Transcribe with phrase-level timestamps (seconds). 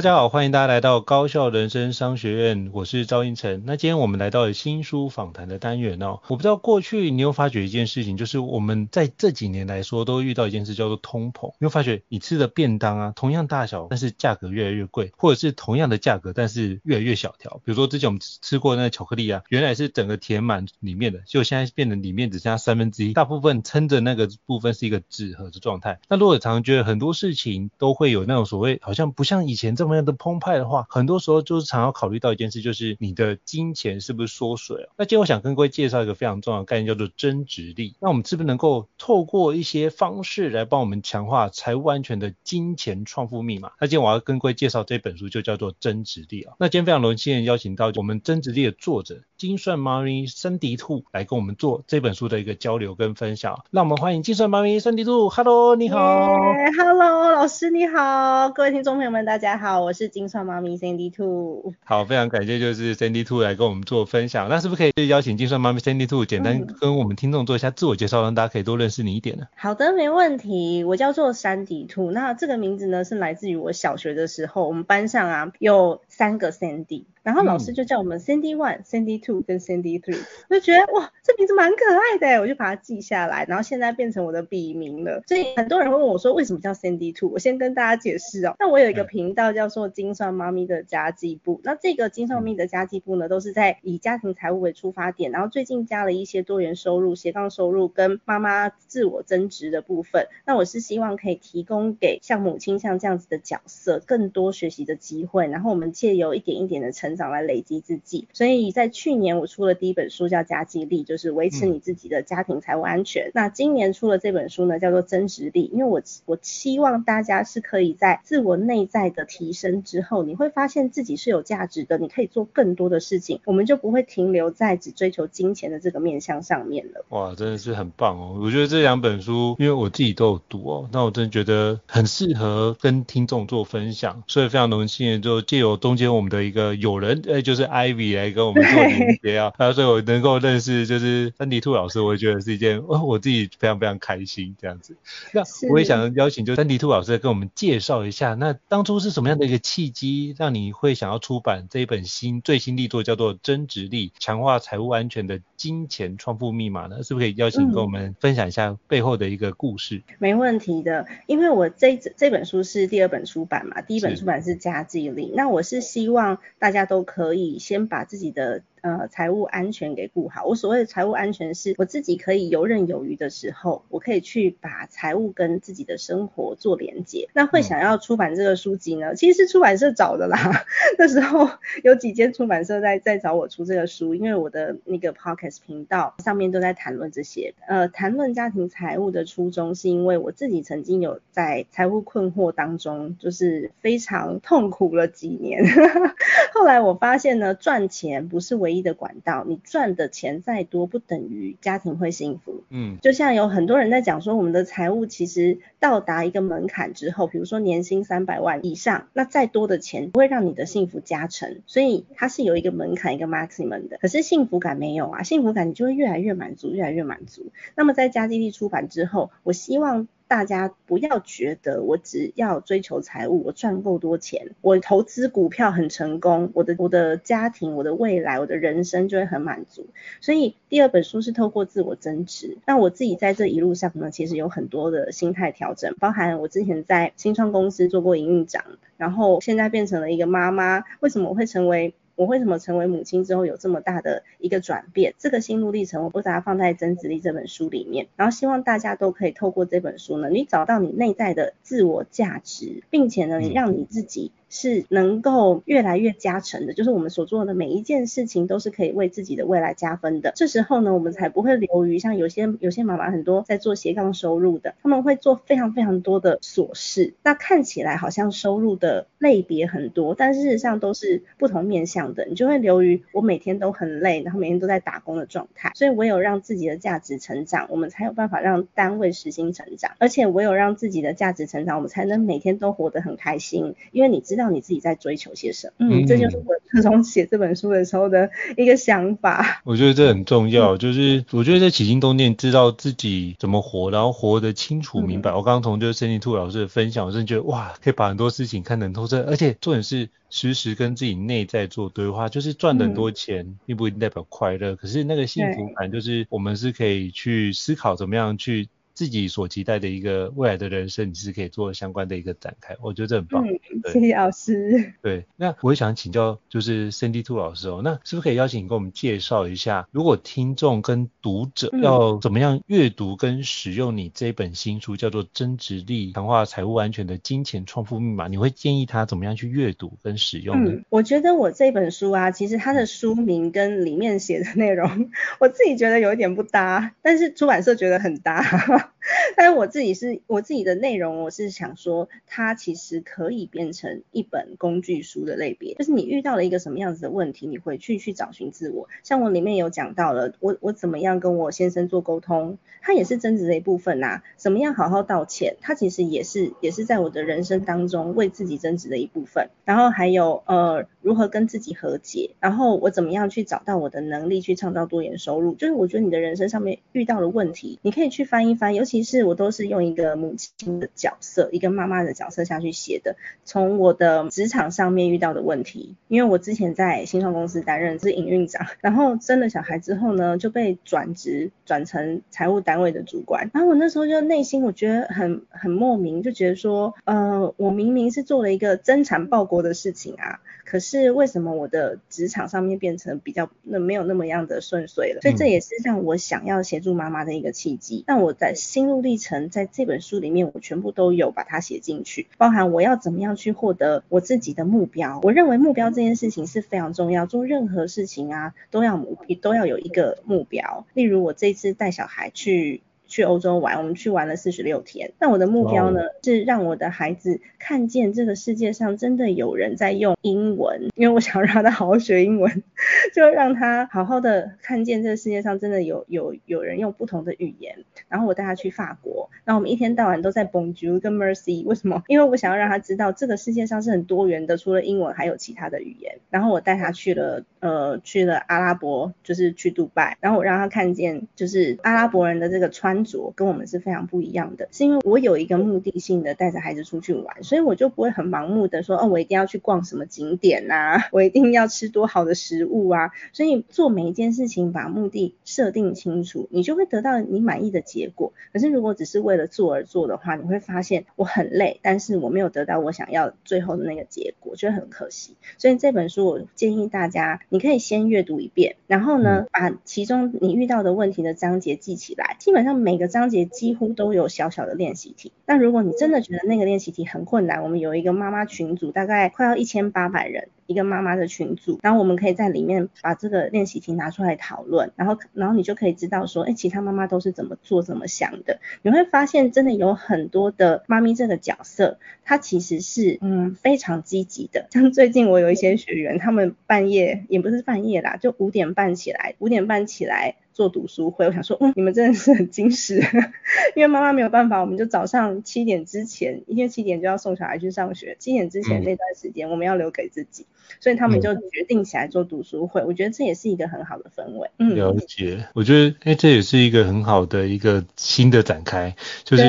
[0.00, 3.64] 大家好，欢迎大家来到高效人生商学院，我是赵英成。
[3.66, 6.20] 那今天我们来到了新书访谈的单元哦。
[6.28, 11.50] 我不知道过去你有发觉一件事情，就是我们在这几年来说都遇到一件事叫做通膨。
[11.58, 17.60] 你有发觉你吃的便当啊，同样大小，但是价格越来越贵，或者是同样的价格，但是越来越小条。
[17.62, 26.00] 比如说之前我们吃过那个巧克力啊，原来是整个填满里面的，结果现在变成里面只剩下三分之一，大部分撑着那个部分是一个纸盒的状态。
[26.08, 29.89] 那如果常常觉得很多事情都会有那种所谓好像不像以前这么。
[29.90, 34.88] 同样的澎湃的话，很多时候就是常要考虑到一件事，就是你的金钱是不是缩水啊？
[34.96, 37.96] 那今天我想跟各位介绍一个非常重要的概念，叫做增值力。
[38.00, 43.72] 那我们是不是能够透过一些方式来帮我们强化财务安全的金钱创富密码？
[43.80, 46.54] 那今天我要跟各位介绍这本书，就叫做《增值力》啊。
[46.58, 53.64] 那今天非常荣幸邀请到我们《增值力》的作者精算妈咪森迪兔来跟我们做这本书的一个交流跟分享。
[53.70, 56.28] 让我们欢迎金算妈咪森迪兔，Hello，你好。
[56.28, 59.80] Yeah，Hello，老师你好，各位听众朋友们大家好。
[59.80, 64.50] 我是金算妈咪森迪兔好，非常感谢就是 Sandy Two 来跟我们做分享。
[64.50, 69.46] 那是不是可以邀请金算妈咪 Sandy Two 简单跟我们听众做一下自我介绍，让大家可以多认识你一点呢？
[69.56, 70.84] 好的，没问题。
[70.84, 77.06] 我叫做珊迪兔，那这个名字呢是来自于我小学的时候，我们班上啊有三个 Sandy。
[77.22, 83.44] 然后老师就叫我们 Sandy One、Sandy Two 跟 Sandy Three，我就觉得哇，这名字蛮可爱的，我就把它记下来。
[83.46, 85.22] 然后现在变成我的笔名了。
[85.26, 87.30] 所以很多人会问我说，为什么叫 Sandy Two？
[87.30, 88.56] 我先跟大家解释哦。
[88.58, 91.60] 那我有一个频道叫做精算妈咪的家计部。
[91.62, 100.26] 那这个精算妈咪的家计部呢，都是在以家庭财务为出发点，然后最近加了一些多元收入、斜杠收入跟妈妈自我增值的部分。
[100.46, 113.28] 那我是希望可以提供给像母亲像这样子的角色更多学习的机会，然后我们借由一点一点的成长来累积自己，所以在去年我出了第一本书叫《家计力》，就是维持你自己的家庭财务安全。
[113.28, 127.04] 嗯、那今年出了这本书呢，叫做《增值力》，因为我我期望大家是可以在自我内在的提升之后，你会发现自己是有价值的，你可以做更多的事情，我们就不会停留在只追求金钱的这个面向上面了。
[127.10, 128.38] 哇，真的是很棒哦！
[128.42, 137.22] 我觉得这两本书，因为我自己都有读哦，那我真的觉得很适合跟听众做分享，所以非常荣幸就借由中间我们的一个友人。
[137.44, 144.96] 就是 Ivy 来跟我们做连接啊，啊，所以我能够认识就是三迪兔老师，我也觉得是一件哦，我自己非常非常开心这样子。
[145.32, 157.02] 那我也想邀请就三迪兔老师跟我们介绍一下，那当初是什么样的一个契机，让你会想要出版这一本新最新力作，叫做《增值力：强化财务安全的金钱创富密码》呢？
[157.02, 159.96] 是不是可以邀请跟我们分享一下背后的一个故事？
[160.08, 167.58] 嗯、没问题的，因为我这这本书是第二本出版嘛，第一本出版是《家计力》，那我是希望大家都可以。
[167.58, 168.62] 先把自己的。
[168.82, 170.44] 呃，财务安全给顾好。
[170.44, 177.28] 我所谓的财务安全，是我自己可以游刃有余的时候，我可以去把财务跟自己的生活做连接。
[177.34, 179.14] 那会想要出版这个书籍呢？
[179.14, 180.64] 其实是出版社找的啦。
[180.98, 181.48] 那时候
[181.82, 187.54] 有几间出版社在在找我出这个书，因为我的那个 podcast 频道上面都在谈论这些。
[187.66, 195.62] 呃，谈论家庭财务的初衷，是因为我自己曾经有在财务困惑当中，就是非常痛苦了几年。
[196.54, 202.62] 后来我发现呢，赚钱不是唯唯一的管道，你赚的钱再多，不等于家庭会幸福。
[202.70, 213.98] 嗯，就像有很多人在讲说，我们的财务其实到达一个门槛之后，比如说年薪三百万以上，那再多的钱不会让你的幸福加成，所以它是有一个门槛，一个 maximum 的。
[213.98, 217.50] 可是幸福感没有啊，幸福感你就会越来越满足，越来越满足。
[217.74, 220.06] 那么在加基地出版之后，我希望。
[220.30, 229.88] 大家不要觉得我只要追求财务，我赚够多钱，我投资股票很成功，我的我的家庭、我的未来、我的人生就会很满足。
[230.20, 232.58] 所以第二本书是透过自我增值。
[232.64, 238.64] 那我自己在这一路上呢，其实有很多的心态调整，包含我之前在新创公司做过营运长，
[238.96, 240.84] 然后现在变成了一个妈妈。
[241.00, 241.92] 为什么我会成为？
[242.20, 245.14] 我为什么成为母亲之后有这么大的一个转变？
[245.16, 254.32] 这个心路历程，我把它放在《增值力》这本书里面，然后希望大家都可以透过这本书呢，你找到你内在的自我价值，并且呢，你让你自己。
[254.50, 260.32] 是能够越来越加成的，就是我们所做的每一件事情都是可以为自己的未来加分的。
[260.34, 272.26] 这时候呢，我们才不会流于像有些有些妈妈很多在做斜杠收入的，他们会做非常非常多的琐事，那看起来好像收入的类别很多，但事实上都是不同面向的。
[272.26, 275.70] 你就会流于我每天都很累，然后每天都在打工的状态。
[275.76, 284.50] 所以唯有让自己的价值成长，我们才有办法让单位实心成长，而且唯有让自己的价值成长，我们才能每天都活得很开心，因为你知道道。
[284.50, 285.86] 你自己在追求些什么？
[285.88, 289.62] 嗯，这就是我自从写这本书的时候的一个想法。
[289.64, 295.30] 我觉得这很重要，就是我觉得在起心动念，知道自己怎么活，然后活得清楚明白。
[295.30, 302.28] 嗯、我刚刚从就是 Sandy 兔老师的分享，我真的觉得哇，可以把很多事情看得很透彻，而且重点是时时跟自己内在做对话。
[302.28, 308.68] 就是赚很多钱，嗯、并不一定代表快乐，可是那个幸福感，就是我们是可以去思考怎么样去。
[308.94, 313.46] 自己所期待的一个未来的人生，你是可以做相关的一个展开，我觉得这很棒。
[313.46, 314.92] 嗯，谢谢老师。
[315.02, 330.72] 对，那我也想请教，就是 Cindy To 老师哦，那是不是可以邀请你给我们介绍一下，如果听众跟读者要怎么样阅读跟使用你这本新书，叫做《增值力：强化财务安全的金钱创富密码》，你会建议他怎么样去阅读跟使用呢？
[330.72, 335.10] 嗯，我觉得我这本书啊，其实它的书名跟里面写的内容，
[335.40, 338.40] 我自己觉得有一点不搭，但是出版社觉得很搭。
[339.36, 348.88] 但我自己是我自己的内容，我是想说，它其实可以变成一本工具书的类别，就是你遇到了一个什么样子的问题，你回去去找寻自我。
[349.02, 359.50] 像我里面有讲到了，我我怎么样跟我先生做沟通，它也是增值的一部分呐、怎么样好好道歉，它其实也是也是在我的人生当中为自己增值的一部分。
[359.64, 369.20] 然后还有呃如何跟自己和解，然后我怎么样去找到我的能力去创造多元收入，就是我觉得你的人生上面遇到了问题，你可以去翻一翻，尤其是。
[369.30, 373.14] 我都是用一个母亲的角色，一个妈妈的角色下去写的。
[373.44, 383.50] 从我的职场上面遇到的问题，因为我之前在新创公司担任是营运长， 然后生了小孩之后呢，就被转职转成财务单位的主管。
[383.54, 395.20] 然后我那时候就内心我觉得很很莫名，就觉得说，呃，我明明是做了一个增产报国的事情啊，可是为什么我的职场上面变成比较那没有那么样的顺遂了？
[395.20, 398.04] 所以这也是让我想要协助妈妈的一个契机。
[398.06, 405.18] 那我在心路历程在这本书里面，我全部都有把它写进去，包含我要怎么样去获得我自己的目标。
[405.24, 410.86] 我认为目标这件事情是非常重要，做任何事情啊，都要目都要有一个目标。
[410.94, 412.82] 例如我这次带小孩去。
[413.10, 415.12] 去欧洲玩，我们去玩了四十六天。
[415.18, 422.62] 那我的目标呢，是让我的孩子看见这个世界上真的有人在用英文，因为我想让他好好学英文，
[423.12, 427.84] 就让他好好的看见这个世界上真的有有有人用不同的语言。
[428.08, 432.04] 然后我带他去法国，然后我们一天到晚都在 Bonjour 跟 Mercy，为什么？
[432.06, 436.18] 因为我想要让他知道这个世界上是很多元的，除了英文还有其他的语言。
[436.30, 442.99] 然后我带他去了呃去了阿拉伯，就是去杜拜，然后我让他看见就是阿拉伯人的这个穿。
[443.34, 458.32] 跟我们是非常不一样的，是因为我有一个目的性的带着孩子出去玩，所以我就不会很盲目的说，哦，我一定要去逛什么景点呐， 我一定要吃多好的食物啊，所以做每一件事情把目的设定清楚，你就会得到你满意的结果。
[458.52, 465.34] 可是如果只是为了做而做的话，你会发现我很累，但是我没有得到我想要最后的那个结果，觉得很可惜。
[465.58, 475.30] 所以这本书我建议大家，你可以先阅读一遍，然后呢，把其中你遇到的问题的章节记起来，基本上每每个章节几乎都有小小的练习题。
[475.46, 480.48] 那如果你真的觉得那个练习题很困难，我们有一个妈妈群组，大概快要一千八百人。
[480.66, 488.60] 一个妈妈的群组，然后我们可以在里面把这个练习题拿出来讨论，然后然后你就可以知道说，哎，其他妈妈都是怎么做、怎么想的。
[488.82, 494.68] 你会发现，真的有很多的妈咪这个角色，她其实是嗯非常积极的。
[494.70, 500.36] 像最近我有一些学员，他们半夜也不是半夜啦，就五点半起来，五点半起来。
[500.60, 503.00] 做读书会，我想说，嗯，你们真的是很精实，
[503.74, 514.50] 因为妈妈没有办法，我们就早上七点之前，因为七点就要送小孩去上学，七点之前那段时间我们要留给自己，嗯、所以他们就决定起来做读书会，我觉得这也是一个很好的氛围。
[514.58, 519.42] 嗯，了解，我觉得，哎，这也是一个很好的一个新的展开，就是。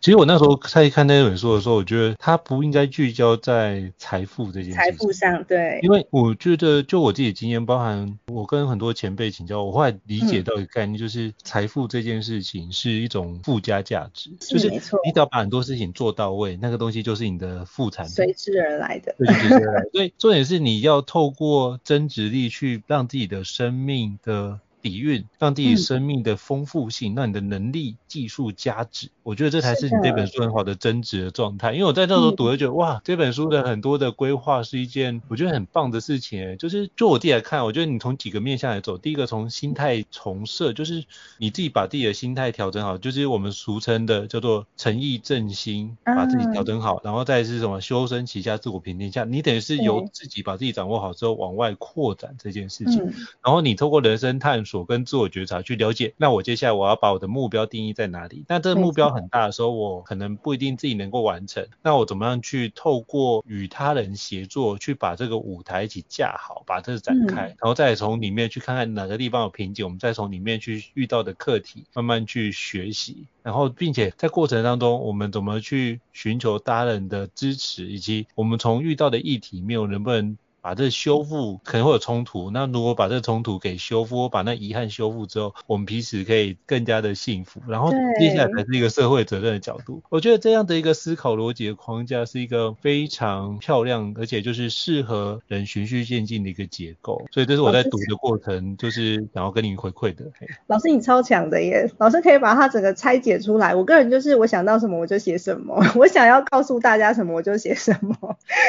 [0.00, 4.74] 其实我那时候在看那本书的时候，我觉得它不应该聚焦在财富这件事情。
[4.78, 5.78] 财富上，对。
[5.82, 14.54] 因为我觉得，就我自己的经验，包含我跟很多前辈请教，我后来理解到一个概念，就是财富这件事情是一种附加价值，是。
[14.54, 19.14] 就是你只要把很多事情做到位，那个东西就是你的副产品，随之而来的。
[19.18, 19.84] 对，随之而来。
[19.92, 24.60] 所以重点是你要透过增值力去让自己的生命的。
[24.82, 31.72] 底蕴，让自己生命的丰富性，让、嗯、你的能力、技术加值，我觉得这才是你这本书很好的增值的状态。
[31.72, 36.56] 因为我在那时候读，就觉得、嗯、哇，这本书的很多的规划是一件我觉得很棒的事情。
[36.56, 41.04] 就是就我自己来看，我觉得你从几个面向来走，第一个从心态重设，就是
[41.38, 54.69] 你自己把自己的心态调整好，就是我们俗称的叫做诚意正心，把自己调整好，嗯、然后再是什么修身齐家治国平天下，你等于是由自己把自己掌握好之后往外扩展这件事情，嗯、然后你透过人生探索。
[54.70, 58.44] 所跟自我觉察去了解，那我接下来我要把我的目标定义在哪里？
[58.46, 61.66] 那这个目标很大的时候，我可能不一定自己能够完成。
[61.82, 80.38] 那我怎么样去透过与他人协作，去把这个舞台一起架好，把这个展开，然后再从里面去看看哪个地方有瓶颈，我们再从里面去遇到的课题，慢慢去学习，然后并且在过程当中，我们怎么去寻求他人的支持，以及我们从遇到的议题里面，我能不能。
[80.62, 87.62] 把这修复可能会有冲突，那如果把这个冲突给修复，把那遗憾修复之后，我们彼此可以更加的幸福。
[87.66, 90.02] 然后接下来才是一个社会责任的角度。
[90.10, 97.24] 我觉得这样的一个思考逻辑的框架是一个非常漂亮，而且就是适合人循序渐进的一个结构。
[97.30, 100.26] 所以这是我在读的过程，就是想要跟你回馈的。
[100.66, 101.90] 老师你超强的耶！
[101.96, 103.74] 老师可以把它整个拆解出来。
[103.74, 108.14] 我个人就是我想到什么我就写什么， 我想要告诉大家什么我就写什么。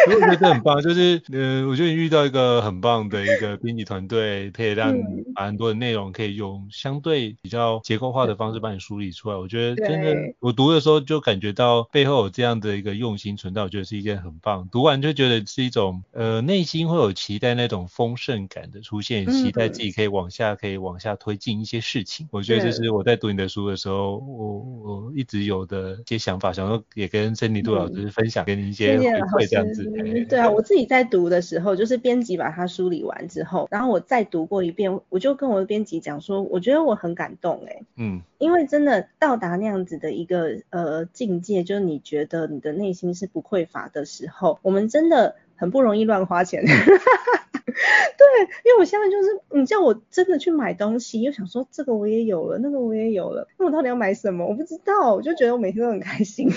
[0.07, 1.80] 我觉得很棒，就是呃，我。
[1.81, 5.01] 就遇到一个很棒的一个编辑团队，可以让你
[5.33, 9.35] 把很多的内容可以用相对比较结构化的方式帮你梳理出来。
[9.35, 14.69] 我觉得真的，我读的时候就感觉到背后有这样的一个用心存在，我觉得是一件很棒。
[14.71, 22.27] 读完就觉得是一种呃内心会有期待那种丰盛感的出现，期待自己可以往下可以往下推进一些事情。
[22.29, 29.83] 我觉得这是我在读你的书的时候，我我一直有的一些想法，想说也跟珍妮杜老师分享，给你一些回馈这样子。
[30.29, 31.70] 对啊，我自己在读的时候。
[31.75, 46.63] 就是编辑把它梳理完之后，然后我再读过一遍，我就跟我的编辑讲说，我觉得我很感动哎，嗯，因为真的到达那样子的一个呃境界，就是你觉得你的内心是不匮乏的时候，我们真的很不容易乱花钱。
[48.17, 48.25] 对，
[48.65, 54.45] 因为我现在就是你叫我真的去买东西，又想说这个我也有了，那个我也有了，那我到底要买什么？
[54.45, 56.49] 我不知道，我就觉得我每天都很开心。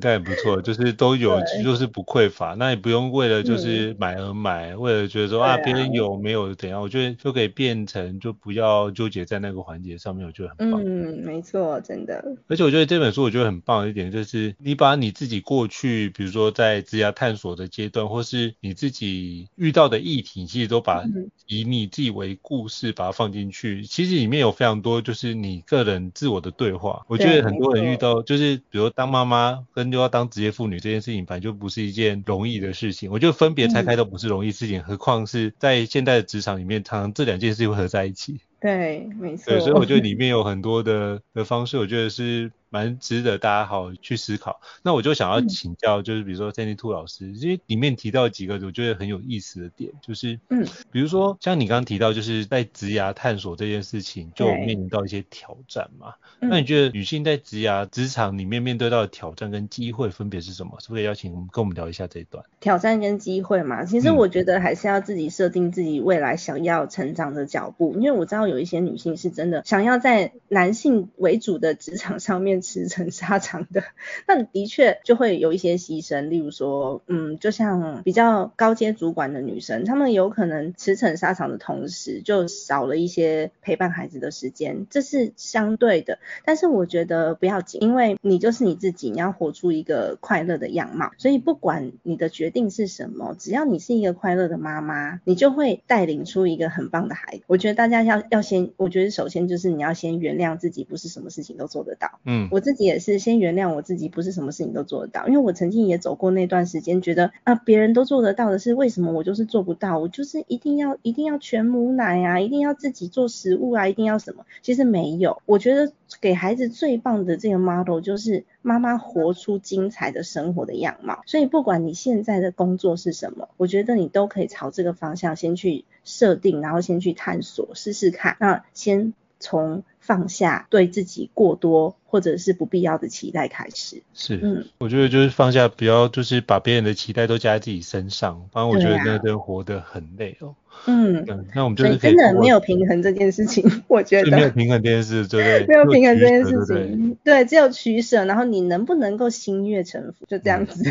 [0.00, 10.82] 那也不错，就是都有，就是不匮乏，那也不用为了就是买而买，嗯、为了觉得说啊别人有没有怎样，我觉得就可以变成就不要纠结在那个环节上面，我觉得很棒。
[10.82, 12.24] 嗯，没错，真的。
[12.48, 21.04] 而且我觉得这本书我觉得很棒的一点就是你把你自己过去，比如说在职涯探索的阶段，或是你自己遇到的议题，其实都把。
[21.46, 27.04] 以你自己为故事，把它放进去，其实里面有非常多就是你个人自我的对话。
[27.08, 33.10] 我觉得很多人遇到就是，比如当妈妈跟又要当职业妇女这件事情，本来就不是一件容易的事情。
[33.10, 38.40] 我觉得分别拆开都不是容易事情，何况是在现代的职场里面，常常这两件事会合在一起。
[38.60, 39.52] 对，没错。
[39.52, 42.50] 对，所以我觉得里 面有很多的的方式，我觉得是。
[42.72, 44.62] 蛮值得大家好好去思考。
[44.82, 56.14] 那我就想要请教，就是比如说 Sandy Two 老师，因为里面提到几个我觉得很有意思的点，就是嗯，比如说像你刚刚提到，就是在职涯探索这件事情，就面临到一些挑战嘛。
[56.40, 60.78] 那你觉得女性在职涯职场里面面对到的挑战跟机会分别是什么？
[60.80, 62.42] 是不是邀请我们跟我们聊一下这一段？
[62.58, 72.61] 挑战跟机会嘛，其实我觉得还是要自己设定自己未来想要成长的脚步，因为我知道有一些女性是真的想要在男性为主的职场上面。
[72.62, 73.82] 驰骋沙场的，
[74.26, 86.18] 那的确就会有一些牺牲，例如说，嗯，就像比较高阶主管的女生，她们有可能驰骋沙场的同时，就少了一些陪伴孩子的时间，这是相对的。
[86.44, 97.42] 但是我觉得不要紧，因为你就是你自己，你要活出一个快乐的样貌，所以不管你的决定是什么，只要你是一个快乐的妈妈，你就会带领出一个很棒的孩子。
[97.46, 102.20] 我觉得大家要要先，我觉得首先就是你要先原谅自己，不是什么事情都做得到。
[102.24, 109.98] 嗯，我自己也是先原谅我自己，不是什么事情都做得到，因为我曾经也走过那段时间，觉得啊别人都做得到的是为什么我就是做不到？
[109.98, 114.44] 我就是一定要一定要全母奶啊，一定要自己做食物啊，一定要什么？
[114.60, 121.22] 其实没有，我觉得给孩子最棒的这个 model 就是妈妈活出精彩的生活的样貌。
[121.24, 128.36] 所以不管你现在的工作是什么，我觉得你都可以朝这个方向先去设定，然后先去探索试试看。
[128.38, 134.02] 那先从放下对自己过多或者是不必要的期待开始。
[134.12, 140.54] 是，嗯，我觉得就是放下，不要就是把别人的期待都加在自己身上，反正我觉得那人活得很累哦。
[140.86, 145.66] 嗯，那我们就是真的没有平衡这件事情， 我觉得没有平衡这件事，对不对？
[145.72, 150.82] 没有平衡这件事情，对，只有取舍，然后你能不能够心悦诚服，就这样子。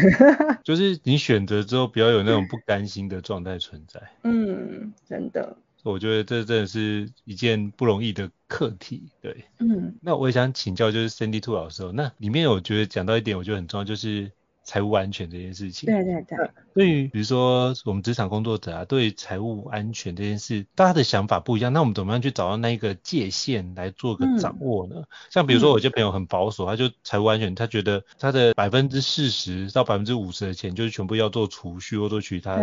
[0.64, 4.00] 就是你选择之后，不要有那种不甘心的状态存在。
[4.24, 5.58] 嗯，真的。
[5.84, 9.46] 我觉得这真的是一件不容易的课题，对。
[9.60, 9.96] 嗯。
[10.02, 14.32] 那我也想请教，就是 Cindy Two 老师，那里面我觉得讲到一点，我觉得很重要，就是。
[14.64, 16.38] 财务安全这件事情，对对对。
[16.74, 21.74] 对于比如说我们职场工作者啊，对财务安全这件事，大家的想法不一样。
[21.74, 24.96] 那我们怎么样去找到那一个界限来做个掌握呢？
[25.00, 32.58] 嗯、像比如说，我有些朋友很保守，嗯、他就财务安全，他觉得他的百分之四十到百分之五十的钱就是全部要做储蓄或做其他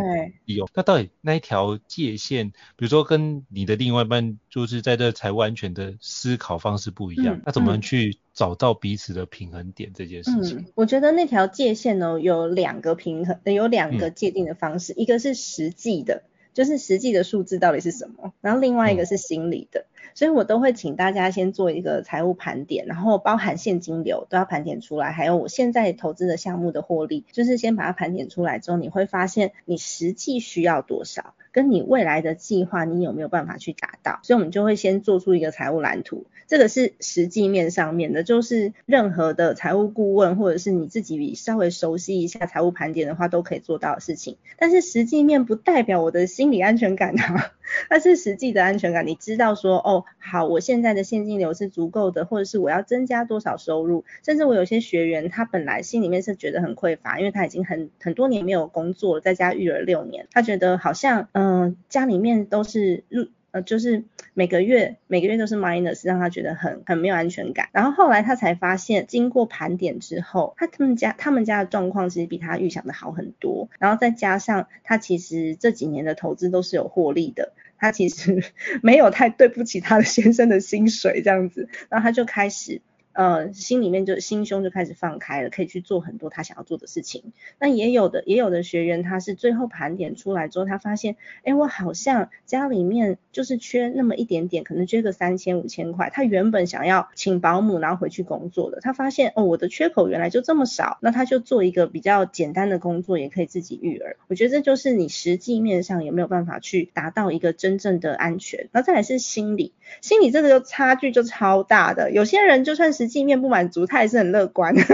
[0.47, 0.67] 利用。
[0.75, 8.19] 那到底那一条界限，比如说跟你的另外一半就是在这财务安全的思考方式不一样，嗯、那怎么样去？
[8.35, 31.35] 找到彼此的平衡点这件事情，嗯，我觉得那条界限呢，有两个平衡，有两个界定的方式，嗯、一个是实际的，就是实际的数字到底是什么，然后另外一个是心理的，嗯、所以我都会请大家先做一个财务盘点，然后包含现金流都要盘点出来，还有我现在投资的项目的获利，就是先把它盘点出来之后，你会发现你实际需要多少。
[31.53, 34.21] 跟你未来的计划，你有没有办法去达到？
[34.23, 36.27] 所以，我们就会先做出一个财务蓝图。
[36.47, 44.39] 这个是实际面上面的，就是任何的财务顾问或者是你自己稍微熟悉一下财务盘点的话，都可以做到的事情。
[44.59, 47.53] 但是实际面不代表我的心理安全感啊，
[47.91, 49.07] 那是实际的安全感。
[49.07, 54.05] 你知道说，哦，好，我现在的现金流是足够的，或者是我要增加多少收入？
[54.25, 61.29] 甚至我有些学员，他本来心里面是觉得很匮乏，因为他已经很很多年没有工作，在家育儿六年，他觉得好像。
[61.33, 67.71] 嗯，嗯家里面都是入呃，就是每个月每个月都是 minus，让他觉得很很没有安全感。
[67.73, 73.71] 然后后来他才发现，经过盘点之后，他他们家他们家的状况其实比他预想的好很多。
[73.79, 78.45] 然后再加上他其实这几年的投资都是有获利的，他其实
[78.83, 81.71] 没有太对不起他的先生的薪水这样子。
[81.89, 82.83] 然后他就开始。
[83.19, 87.33] 呃，心里面就心胸就开始放开了，可以去做很多他想要做的事情。
[87.59, 96.11] 那也有的，也有的学员他是最后盘点出来之后，他发现，哎，我好像家里面就是缺那么一点点，可能缺个三千五千块。
[96.11, 104.17] 他原本想要请保姆然后回去工作的，他发现哦，我的缺口原来就这么少，那他就做一个比较简单的工作，也可以自己育儿。
[104.29, 108.69] 我觉得这就是你实际面上有没有办法去达到一个真正的安全。
[108.71, 112.13] 然后再来是心理，心理这个差距就超大的。
[112.13, 114.75] 有些人就算是实际面不满足，他也是很乐观。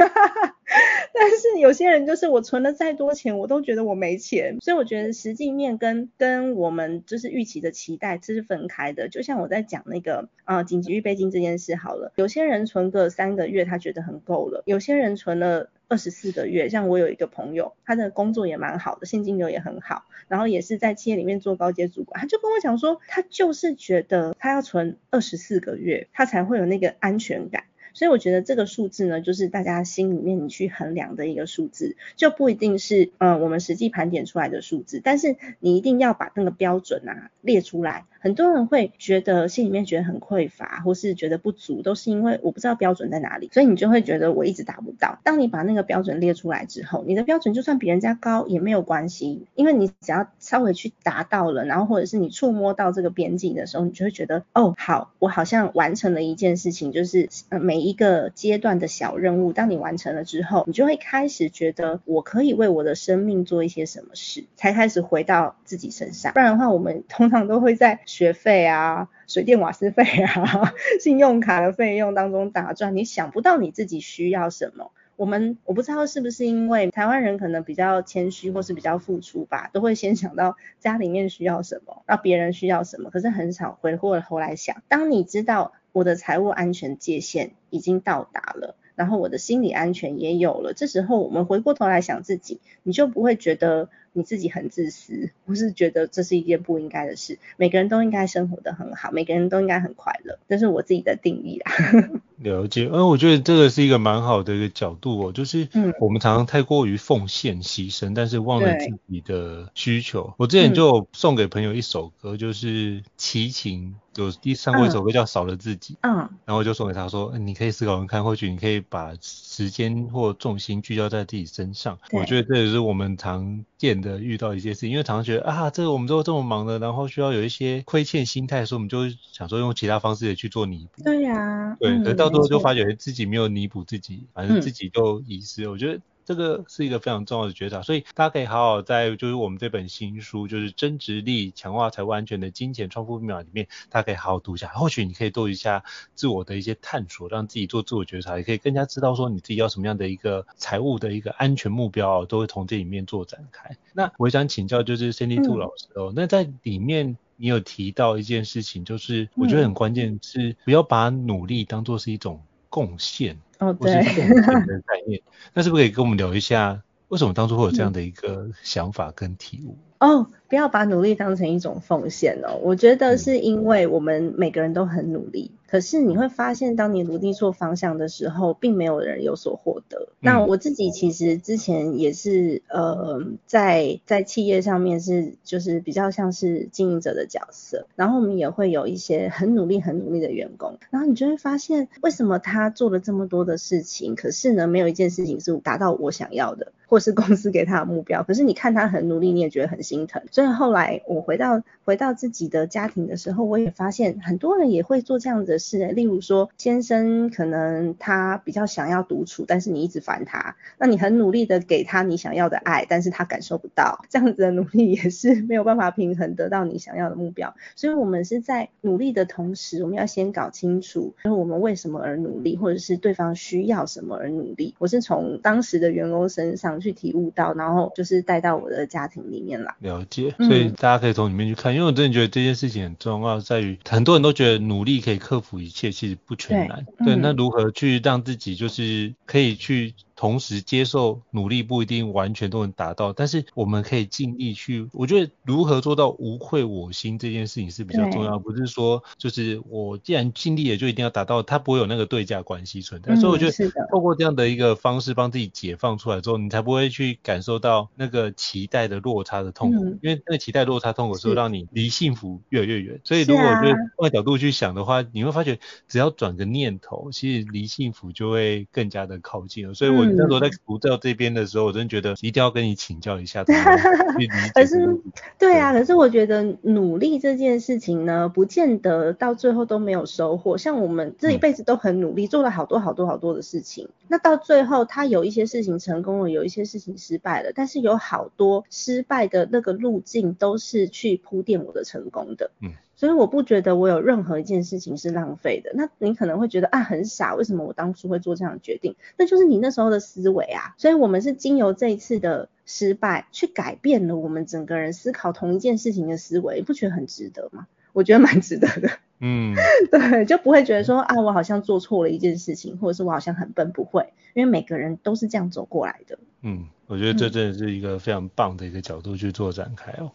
[1.16, 4.56] 但是有些人就是我存了再多钱，我都觉得我没钱。
[4.60, 9.08] 所以我觉得实际面跟跟我们就是预期的期待这是分开的。
[9.08, 16.68] 就像我在讲那个啊紧急预备金这件事好了，有些人存个三个月他觉得很够了，有些人存了二十四个月。
[16.68, 27.64] 像我有一个朋友，他的工作也蛮好的，现金流也很好，然后也是在企业里面做高阶主管，他就跟我讲说，他就是觉得他要存二十四个月，他才会有那个安全感。
[27.94, 38.04] 所以我觉得这个数字呢，就是大家心里面你去衡量的一个数字，就不一定是呃我们实际盘点出来的数字，但是你一定要把那个标准啊列出来。
[38.24, 45.18] 很多人会觉得心里面觉得很匮乏，或是觉得不足，都是因为我不知道标准在哪里，所以你就会觉得我一直达不到。
[45.22, 66.32] 当你把那个标准列出来之后，你的标准就算比人家高也没有关系，因为你只要稍微去达到了，然后或者是你触摸到这个边际的时候，你就会觉得哦，好，我好像完成了一件事情，就是呃每一个阶段的小任务，当你完成了之后，你就会开始觉得我可以为我的生命做一些什么事，才开始回到自己身上。
[66.32, 70.72] 不然的话，我们通常都会在学费啊、水电瓦斯费啊、
[71.02, 74.92] 信用卡的费用当中打转，你想不到你自己需要什么。
[75.16, 88.76] 我们我不知道是不是因为台湾人可能比较谦虚或是比较付出吧，都会先想到家里面需要什么，那别人需要什么，可是很少回过头来想，当你知道我的财务安全界限已经到达了。
[88.96, 97.38] 然后我的心理安全也有了，这时候我们回过头来想自己，你就不会觉得你自己很自私，不是觉得这是一件不应该的事。
[97.58, 101.72] 每个人都应该生活得很好，每个人都应该很快乐，这是我自己的定义啦。
[102.38, 105.68] 了解，嗯，我觉得这个是一个蛮好的一个角度哦，就是
[106.00, 110.32] 我们常常太过于奉献牺牲，但是忘了自己的需求。
[110.36, 113.96] 我之前就送给朋友一首歌，就是齐秦。
[114.16, 121.98] 有第三过一首歌叫《少了自己》，嗯，然后我就送给他说，你可以思考看看，或许你可以把时间或重心聚焦在自己身上。
[122.12, 131.02] 我觉得这也是我们常见的遇到一些事情，因为常常觉得啊，这个我们都这么忙的，然后需要有一些亏欠心态，所以我们就想说用其他方式也去做弥补。
[131.02, 135.70] 对呀、啊，对，可到最后就发觉自己没有弥补自己，反正自己就遗失了。
[135.72, 135.98] 我觉得。
[136.24, 144.68] 这个是一个非常重要的觉察，所以大家可以好好在就是我们这本新书，就是增值力强化财务安全的金钱创富密码里面，大家可以好好读一下。
[144.68, 145.84] 或许你可以做一下
[146.14, 153.76] 自我的一些探索，让自己做自我觉察，也可以更加知道说你自己要什么样的一个财务的一个安全目标，都会从这里面做展开。
[153.92, 163.38] 那我想请教就是 Sandy Two 老师哦，嗯、那在里面你有提到一件事情，就是我觉得很关键是不要把努力当做是一种贡献。
[163.64, 165.20] 哦，对，的概念，
[165.52, 169.78] 那是不是可以跟我们聊一下，为什么当初会有这样的一个想法跟体悟？
[170.04, 170.26] Oh.
[170.46, 180.10] 不要把努力当成一种奉献哦，我觉得是因为我们每个人都很努力，可是你会发现，当你努力错方向的时候，并没有人有所获得。
[180.20, 200.54] 那我自己其实之前也是呃，在在企业上面是就是比较像是经营者的角色，然后我们也会有一些很努力很努力的员工，然后你就会发现，为什么他做了这么多的事情，可是呢，没有一件事情是达到我想要的，或是公司给他的目标，可是你看他很努力，你也觉得很心疼，所以。
[200.54, 205.86] 后来我回到回到自己的家庭的时候，我也发现很多人也会做这样子的事。
[205.88, 217.54] 例如说，先生可能他比较想要独处，但是你一直烦他，那你很努力的给他你想要的爱，但是他感受不到，这样子的努力也是没有办法平衡得到你想要的目标。
[217.74, 224.74] 所以，我们是在努力的同时，我们要先搞清楚，就是我们为什么而努力，或者是对方需要什么而努力。
[224.78, 229.73] 我是从当时的员工身上去体悟到，然后就是带到我的家庭里面来。
[229.80, 230.34] 了解。
[230.38, 236.86] 所以大家可以从里面去看，因为我真的觉得这件事情很重要，在于很多人都觉得努力可以克服一切，其实不全然。
[236.98, 239.94] 对，对，那如何去让自己就是可以去。
[240.16, 244.88] 同时接受努力不一定完全都能达到，但是我们可以尽力去。
[244.92, 253.14] 我觉得如何做到无愧我心这件事情是比较重要，不是说就是我既然尽力了就一定要达到，它不会有那个对价关系存在。
[253.14, 263.00] 嗯、所以我觉得透过这样的一个方式帮自己解放出来之后，你才不会去感受到那个期待的落差的痛苦，嗯、因为那个期待落差痛苦是会让你离幸福越来越远。
[263.02, 269.74] 所以如果我觉得换个角度去想的话，你会发觉只要转个念头，其实离幸福就会更加的靠近了。
[269.74, 270.03] 所以我。
[270.04, 273.44] 那时候在 读到这边的时候，我真觉得一定要跟你请教一下。
[274.54, 275.00] 可是，
[275.38, 280.58] 对啊，可是我觉得努力这件事情呢，不见得到最后都没有收获。
[280.58, 292.50] 像我们这一辈子都很努力，做了好多好多好多的事情，那到最后他有一些事情成功了，有一些事情失败了，但是有好多失败的那个路径都是去铺垫我的成功的。
[292.60, 292.70] 嗯。
[292.96, 295.72] 所以我不觉得我有任何一件事情是浪费的。
[295.74, 298.94] 那你可能会觉得啊，很傻，为什么我当初会做这样的决定？
[299.16, 300.74] 那就是你那时候的思维啊。
[300.78, 307.66] 所以我们是经由这一次的失败，去改变了我们整个人思考同一件事情的思维，不觉得很值得吗？
[307.92, 308.90] 我觉得蛮值得的。
[309.20, 309.54] 嗯，
[309.90, 316.18] 对，就不会觉得说啊，我好像做错了一件事情，或者是我好像很笨，不会，因为每个人都是这样走过来的。
[316.42, 320.10] 嗯，我觉得这真的是一个非常棒的一个角度去做展开哦。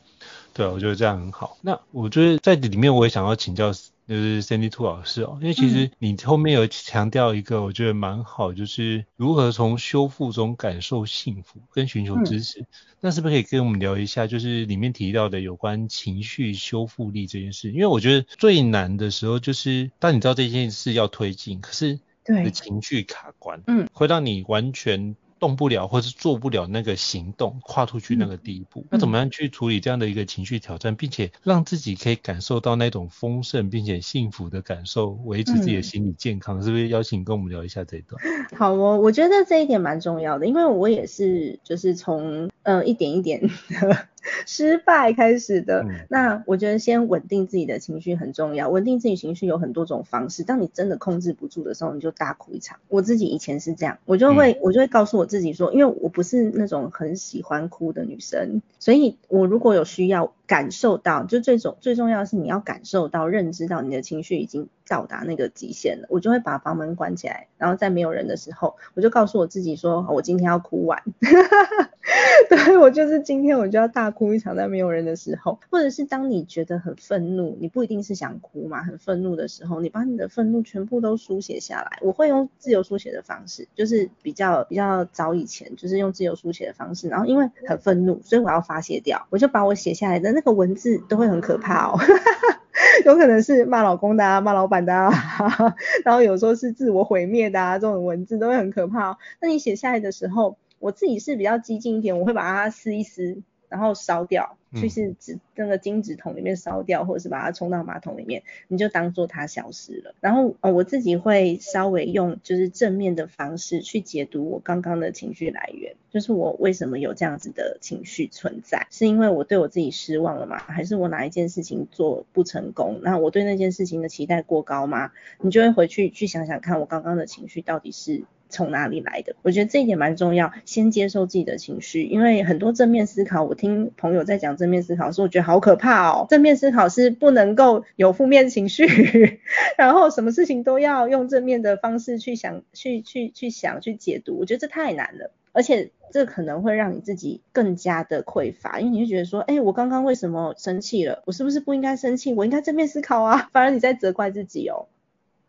[0.54, 1.58] 对，我觉得这样很好。
[1.62, 12.62] 那我觉得在里面我也想要请教，就是 Sandy Two 老师哦，因为其实你后面有强调一个，我觉得蛮好，就是如何从修复中感受幸福跟寻求支持。
[12.62, 12.68] 嗯、
[13.02, 17.72] 那是不是可以跟我们聊一下，就是里面提到的有关情绪修复力这件事？
[17.72, 25.16] 因为我觉得最难的时候就是当你知道这件事要推进，可是你的情绪卡关，嗯，会让你完全。
[25.40, 36.90] 动不了，或是做不了那个行动，跨出去那个第一步，嗯、那怎么样去处理这样的一个情绪挑战，并且让自己可以感受到那种丰盛并且幸福的感受，维持自己的心理健康，嗯、是不是？
[36.90, 38.22] 邀请跟我们聊一下这一段。
[38.58, 44.08] 好哦，我觉得这一点蛮重要的，因为我也是就是从呃一点一点的
[44.46, 45.84] 失败开始的。
[45.84, 48.70] 嗯、那我觉得先稳定自己的情绪很重要。
[48.70, 50.44] 稳定自己情绪有很多种方式。
[50.44, 52.78] 当你真的控制不住的时候，你就大哭一场。
[52.88, 71.04] 我自己以前是这样，我就会、嗯、我就会告诉我自己说，因为我不是那种很喜欢哭的女生，所以我如果有需要感受到，就最重最重要是你要感受到、认知到你的情绪已经到达那个极限了，我就会把房门关起来，然后在没有人的时候，我就告诉我自己说，我今天要哭完。
[72.50, 82.00] 对，我就是今天我就要大哭一场，在没有人的时候，或者是当你觉得很愤怒，你不一定是想哭嘛，很愤怒的时候，你把你的愤怒全部都书写下来。
[82.02, 87.08] 我会用自由书写的方式，就是比较比较早以前，就是用自由书写的方式。
[87.08, 92.00] 然后因为很愤怒，所以我要发泄掉，我就把我写下来的那个文字都会很可怕哦，
[93.06, 95.12] 有可能是骂老公的啊，骂老板的啊，
[96.06, 99.18] 然后有时候是自我毁灭的啊，这种文字都会很可怕哦。
[99.42, 110.16] 那你写下来的时候，我自己是比较激进一点，我会把它撕一撕，然后烧掉，就是纸那个金纸桶里面烧掉，或者是把它冲到马桶里面，你就当做它消失了。
[110.20, 120.58] 然后呃，我自己会稍微用就是正面的方式去解读我刚刚的情绪来源，就是我为什么有这样子的情绪存在，是因为我对我自己失望了吗？
[120.58, 123.00] 还是我哪一件事情做不成功？
[123.04, 125.12] 那我对那件事情的期待过高吗？
[125.40, 128.24] 你就会回去去想想看，我刚刚的情绪到底是。
[128.50, 129.36] 从哪里来的？
[129.44, 136.26] 我觉得这一点蛮重要，先接受自己的情绪，因为很多正面思考，我听朋友在讲正面思考的时候，我觉得好可怕哦。
[136.30, 138.86] 正面思考是不能够有负面情绪，
[139.78, 151.22] 然后什么事情都要用正面的方式去想、去去去想、去解读，我觉得这太难了，而且这可能会让你自己更加的匮乏，因为你会觉得说，哎，我刚刚为什么生气了？
[151.26, 152.34] 我是不是不应该生气？
[152.34, 154.88] 我应该正面思考啊，反而你在责怪自己哦。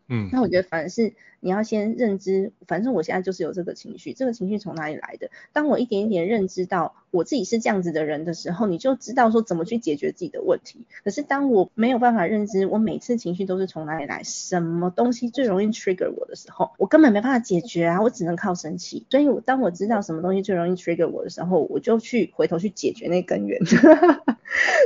[0.07, 1.13] 嗯，那我觉得反而是。
[1.41, 5.31] 你要先认知，反正我现在就是有这个情绪，这个情绪从哪里来的？
[5.53, 10.85] 当我一点一点认知到我自己是这样子的人的时候，你就知道说怎么去解决自己的问题。
[11.03, 19.07] 可是当我没有办法认知我每次情绪都是从哪里来，什么东西最容易 trigger 我的时候，我根本没办法解决啊，我只能靠生气。
[19.09, 23.59] 所以当我知道什么东西最容易 trigger 我的时候，我就去回头去解决那根源。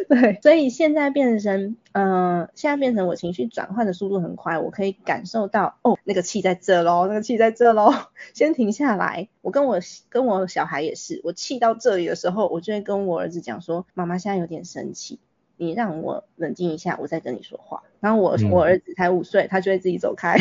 [0.08, 6.45] 对，所以现在变成，嗯、现在变成我情绪转换的速度很快，我可以感受到，哦，那个气。
[6.46, 7.92] 在这喽，那个气在这喽，
[8.36, 9.30] 先停下来。
[9.42, 9.80] 我跟我
[10.10, 15.18] 跟我小孩也是，我气到这里的时候，我就会跟我儿子讲说，妈妈现在有点生气，
[15.58, 17.82] 你让我冷静一下，我再跟你说话。
[18.00, 20.38] 然后我我儿子才五岁，他就会自己走开。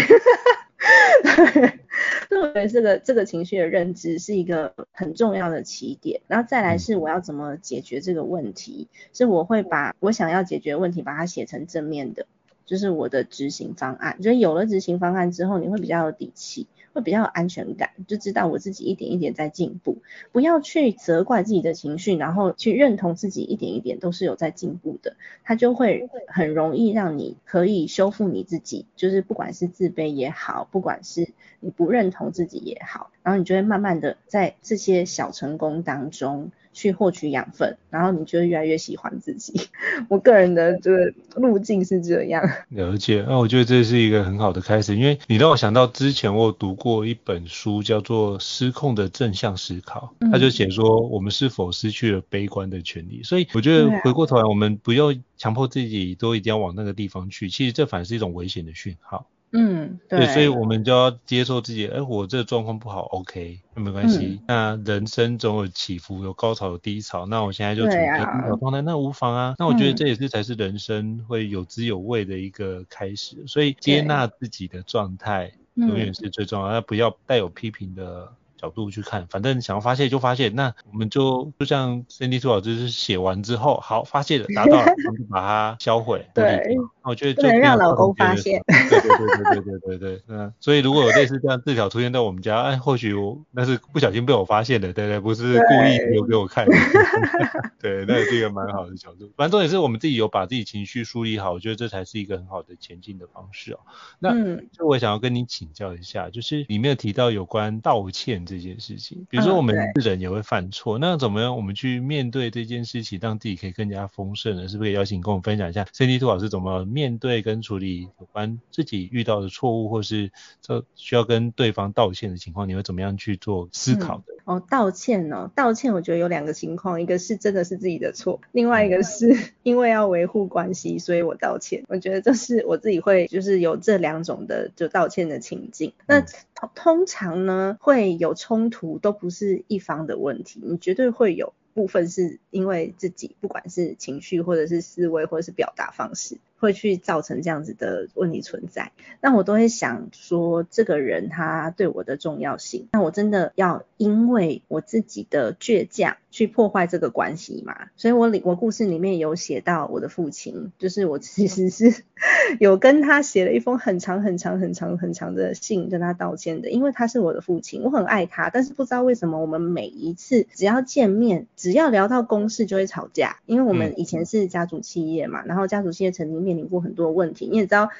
[2.28, 6.20] 所以我觉得这个这个情绪的认知是一个很重要的起点。
[6.28, 12.26] 然后再来是我要怎么解决这个问题，是我会把我想要解决的问题把它写成正面的。
[12.66, 19.98] 就是我的执行方案，所以有了执行方案之后，你会比较有底气，会比较有安全感，就知道我自己一点一点在进步。
[20.32, 28.86] 不要去责怪自己的情绪，然后去认同自己一点一点都是有在进步的，它就会很容易让你可以修复你自己。
[28.96, 31.28] 就是不管是自卑也好，不管是
[31.60, 36.50] 你不认同自己也好，然后你就会慢慢的在这些小成功当中。
[36.74, 39.68] 去获取养分，然后你就会越来越喜欢自己。
[40.10, 42.46] 我个人的这个路径是这样。
[42.68, 53.22] 了解，那我觉得这是一个很好的开始，因为你让我想到之前我有读过一本书，叫做《失控的正向思考》，他就写说我们是否失去了悲观的权利。
[53.22, 59.26] 所以我觉得回过头来，我们不要强迫自己都一定要往那个地方去，其实这反而是一种危险的讯号。
[59.56, 64.40] 嗯，对，对，所以我们就要接受自己，哎，我这个状况不好，OK，那没关系。
[64.46, 67.24] 嗯、那人生总有起伏，有高潮，有低潮。
[67.26, 69.54] 那我现在就处于低潮状态，那无妨啊。
[69.58, 73.36] 那我觉得这也是才是人生会有滋有味的一个开始。
[73.42, 86.26] 嗯、所以接纳自己的状态永远是最重要的，那不要带有批评的角度去看，反正想要发泄就发泄，那我们就就像 Sandy 兔老师是写完之后，好发泄了，达到了， 我们就把它销毁。
[86.34, 88.62] 对，那我觉得就能让老公发现。
[88.66, 96.74] 对对对对对对对，嗯，所以如果有类似这样字条出现在我们家，哎，或许我那是不小心被我发现的，对对，不是故意留给我看的。
[97.80, 99.30] 对，那是一个蛮好的角度。
[99.36, 103.80] 反正重点是我们自己有把自己情绪梳理好，我觉得这才是一个很好的前进的方式哦。
[104.18, 104.32] 那
[104.72, 114.68] 就、我想要跟你请教一下，就是里面提到有关道歉这件事情，比如说我们人也会犯错，那怎么样我们去面对这件事情，让自己可以更加丰盛呢？
[114.68, 116.86] 是不是可以邀请跟我们分享一下 C D 兔老师怎么？
[116.94, 120.30] 面对跟处理有关自己遇到的错误，或是
[120.62, 124.34] 这需要跟对方道歉的情况，你会怎么样去做思考的？
[124.46, 131.82] 嗯、哦，道歉哦，道歉我觉得有两个情况，一个是真的是自己的错，另外一个是因为要维护关系，所以我道歉。
[131.88, 135.92] 我觉得这是我自己会就是有这两种的就道歉的情境。
[136.06, 136.20] 那
[136.54, 138.84] 通通常呢会有冲突。
[139.00, 146.38] 都不是一方的问题，你绝对会有部分是因为自己不管是情绪或者是思维或者是表达方式。
[146.64, 157.76] 会去造成这样子的问题存在，那我都会想说，这个人他对我的重要性，那我真的要因为我自己的倔强去破坏这个关系嘛？
[157.94, 162.02] 所以我里我故事里面有写到我的父亲，就是我其实是
[162.58, 177.90] 有跟他写了一封很长很长很长很长的信跟他道歉的，因为他是我的父亲，我很爱他，但是不知道为什么我们每一次只要见面，只要聊到公事就会吵架，因为我们以前是家族企业嘛，然后家族企业曾经面面临过很多问题，你也知道，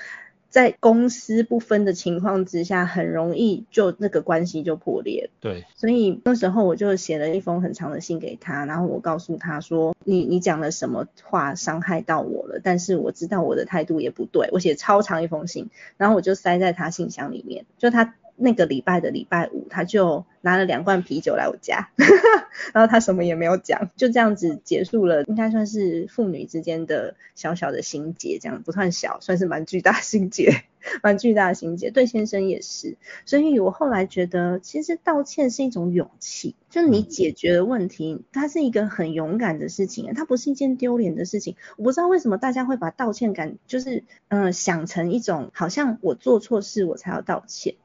[0.54, 5.28] 在公私不分的情况之下，很容易就那个关系就破裂。
[5.40, 18.14] 对，所以那时候我就写了一封很长的信给他，然后我告诉他说，你你讲了什么话伤害到我了，但是我知道我的态度也不对，我写超长一封信，然后我就塞在他信箱里面，就他。
[18.36, 21.90] 那个礼拜的礼拜五，他就拿了两罐啤酒来我家，
[22.72, 30.64] 然后他什么也没有讲，就这样子结束了，应该算是父女之间的小小的心结，这样不算小，算是蛮巨大心结，
[31.02, 31.90] 蛮巨大的心结。
[31.90, 41.56] 对先生也是，所以我后来觉得，其实道歉是一种勇气，就是你解决了问题，它是一个很勇敢的事情，它不是一件丢脸的事情。
[41.76, 47.76] 我不知道为什么大家会把道歉感，就是嗯、呃，想成一种好像我做错事我才要道歉。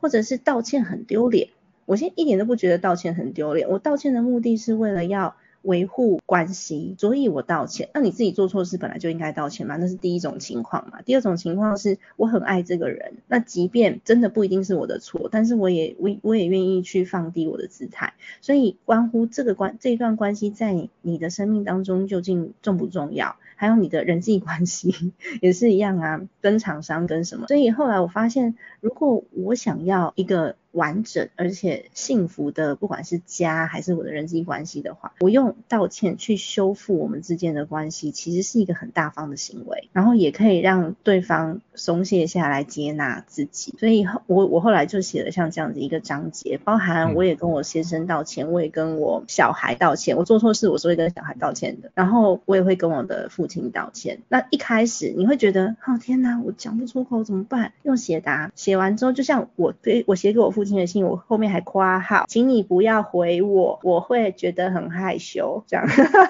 [0.00, 1.48] 或者是道歉很丢脸，
[1.84, 3.68] 我现在一点都不觉得道歉很丢脸。
[3.68, 7.90] 我道歉的目的是为了要维护关系，所以我道歉。
[7.92, 11.02] 那你自己做错事本来就应该道歉嘛，那是第一种情况嘛。
[11.02, 18.14] 第二种情况是我很爱这个人，那即便真的不一定是我的错，但是我也我我也愿意去放低我的姿态。
[18.40, 23.36] 所以关乎这个关这一段关系在你的生命当中究竟重不重要？
[23.56, 27.46] 还有你的人际关系 也是一样啊，跟厂商跟什么。
[27.48, 43.74] 所以后来我发现，如果我想要一个完整而且幸福的，不管是家还是我的人际关系的话，我用道歉去修复我们之间的关系，其实是一个很大方的行为，然后也可以让对方松懈下来接纳自己。
[43.78, 54.18] 所以我我后来就写了像这样子一个章节，包含我也跟我先生道歉，我也跟我小孩道歉，我做错事我是会跟小孩道歉的，然后我也会跟我的父亲道歉。
[54.28, 57.72] 那一开始你会觉得，哦天哪，我讲不出口怎么办？
[57.82, 60.76] 用写答，写完之后就像我对我写给我父亲。
[60.76, 65.64] 的信我后面还括号，请你不要回我，我会觉得很害羞。
[65.66, 65.86] 这样，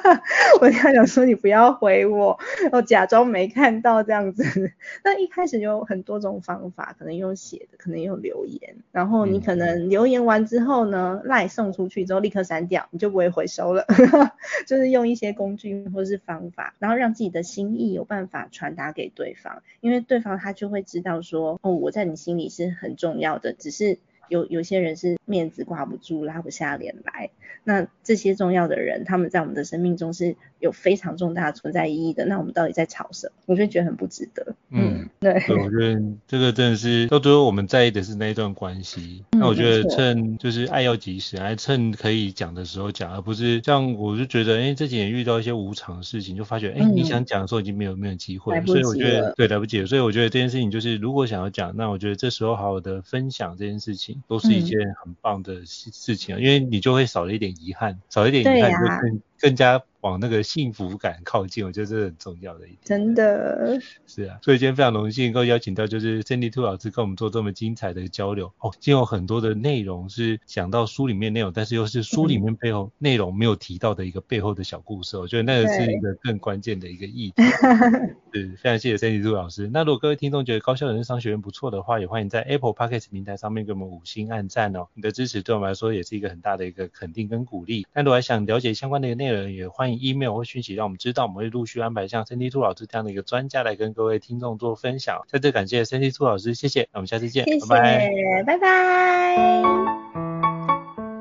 [0.61, 2.39] 我跟他讲说你不要回我，
[2.71, 4.71] 我假装没看到这样子。
[5.03, 8.77] 那一开始有很多种方法，可能用写的，可能用留言。
[8.93, 13.85] 然后你可能留言完之后呢，赖送出去之后立刻删掉，你就不会回收了。
[14.69, 23.99] 就是用一些工具或是方法，然后让自己的心意有办法传达给对方，因为对方他就会知道说，哦，我在你心里是很重要的，只是。
[24.29, 27.31] 有有些人是面子挂不住，拉不下脸来。
[27.65, 32.25] 那这些重要的人，他们在我们的生命中是有非常重大存在意义的。
[32.25, 33.33] 那我们到底在吵什么？
[33.47, 34.55] 我就觉得很不值得。
[34.71, 35.35] 嗯，对。
[35.49, 39.25] 对，我觉得这个真的是，都最后我们在意的是那一段关系。
[39.33, 48.61] 嗯、那我觉得趁就是爱要及时，还趁可以讲的时候讲，而不是像我就觉得，哎，这几年遇到一些无常的事情，就发觉，哎，你想讲的时候已经没有没有机会。
[48.65, 49.87] 所以我觉得对，来不及了。
[49.87, 54.16] 所以我觉得这件事情就是，如果想要讲，那我觉得这时候好好的分享这件事情。
[54.27, 59.83] 都是一件很棒的事事情啊，因为你就会少了一点遗憾，少一点遗憾就更更加。
[60.07, 62.79] 往那个幸福感靠近，我觉得这是很重要的一点。
[62.85, 63.81] 真的。
[64.07, 68.47] 是啊，所以今天非常荣幸能够邀请到就是 Sandy Two 老师跟我们做这么精彩的交流。
[68.61, 75.17] 哦，今天有很多的内容是讲到书里面内容，但是又是书里面背后内容没有提到的一个背后的小故事。
[75.19, 77.43] 我觉得那个是一个更关键的一个议题。
[78.33, 79.69] 是，非常谢谢 Sandy Two 老师。
[79.73, 84.87] 那如果各位听众觉得高校人生商学院不错的话，也欢迎在 Apple Podcast 平台上面给我们五星按赞哦。
[84.95, 87.87] 你的支持对我们来说也是一个很大的一个肯定跟鼓励。
[87.93, 89.96] 那如果还想了解相关的一个内容，也欢迎。
[90.01, 95.21] Email 或讯息让我们知道，我们会陆续安排像 Sandy Two 老师这样的一个专家来跟各位听众做分享。
[95.29, 99.37] 再次感谢 Sandy Two 老师，谢谢，那我们下次见，谢谢拜拜，拜拜。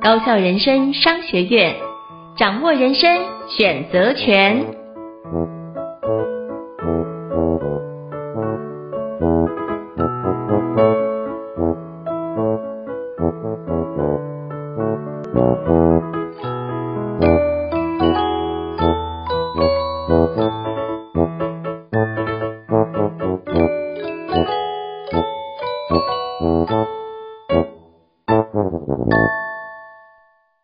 [0.01, 1.75] 高校人生商学院，
[2.37, 3.09] 掌握人生
[3.49, 5.54] 选择权。